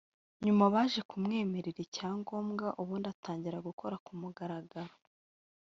nyuma 0.45 0.63
baje 0.73 0.99
kumwemerera 1.09 1.79
icyangombwa 1.87 2.65
ubundi 2.81 3.07
atangira 3.13 3.57
gukora 3.67 3.95
ku 4.05 4.11
mugaragaro 4.21 4.93